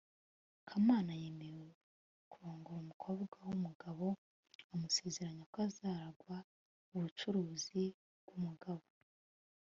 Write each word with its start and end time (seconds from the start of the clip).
kamana 0.67 1.11
yemeye 1.23 1.67
kurongora 2.31 2.79
umukobwa 2.83 3.35
wumugabo 3.47 4.05
amusezeranya 4.73 5.43
ko 5.51 5.57
azaragwa 5.67 6.35
ubucuruzi 6.95 7.83
bwumugabo 8.25 8.83